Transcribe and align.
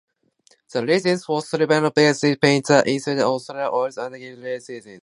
The 0.73 0.83
resins 0.83 1.25
for 1.25 1.43
solvent-based 1.43 2.41
paints 2.41 2.71
are 2.71 2.81
linseed 2.87 3.19
or 3.19 3.37
soya 3.47 3.71
oils 3.71 3.99
and 3.99 4.15
alkyd 4.15 4.43
resins. 4.43 4.99